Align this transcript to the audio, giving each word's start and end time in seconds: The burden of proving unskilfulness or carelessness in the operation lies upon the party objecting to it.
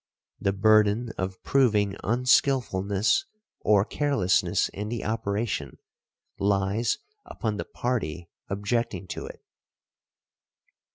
The 0.39 0.51
burden 0.51 1.11
of 1.15 1.43
proving 1.43 1.95
unskilfulness 2.03 3.25
or 3.59 3.85
carelessness 3.85 4.67
in 4.69 4.89
the 4.89 5.05
operation 5.05 5.77
lies 6.39 6.97
upon 7.23 7.57
the 7.57 7.65
party 7.65 8.27
objecting 8.49 9.05
to 9.09 9.27
it. 9.27 9.43